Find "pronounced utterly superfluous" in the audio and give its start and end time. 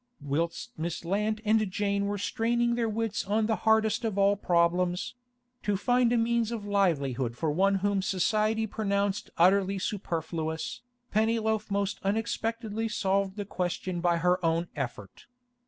8.65-10.81